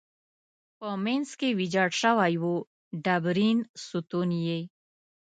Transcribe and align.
په 0.79 0.87
منځ 1.05 1.27
کې 1.39 1.49
ویجاړ 1.59 1.89
شوی 2.01 2.33
و، 2.41 2.43
ډبرین 3.03 3.59
ستون 3.85 4.29
یې. 4.47 4.61